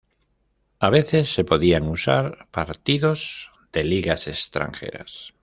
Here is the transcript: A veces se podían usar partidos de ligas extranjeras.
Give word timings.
A 0.79 0.89
veces 0.89 1.31
se 1.31 1.43
podían 1.43 1.87
usar 1.87 2.47
partidos 2.51 3.51
de 3.71 3.83
ligas 3.83 4.25
extranjeras. 4.25 5.35